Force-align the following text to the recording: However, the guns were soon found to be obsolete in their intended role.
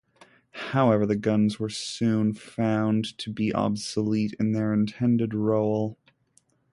However, 0.71 1.05
the 1.05 1.15
guns 1.15 1.59
were 1.59 1.69
soon 1.69 2.33
found 2.33 3.15
to 3.19 3.29
be 3.31 3.53
obsolete 3.53 4.33
in 4.39 4.51
their 4.53 4.73
intended 4.73 5.35
role. 5.35 5.95